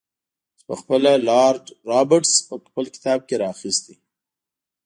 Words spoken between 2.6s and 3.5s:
خپل کتاب کې را